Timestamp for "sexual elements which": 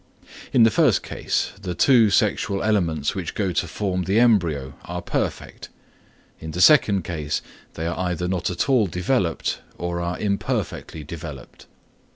2.09-3.35